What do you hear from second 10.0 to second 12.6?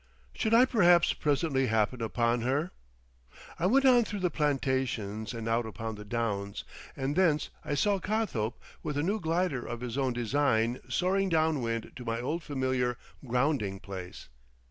design soaring down wind to my old